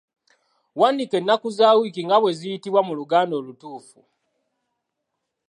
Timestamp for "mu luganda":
2.87-3.33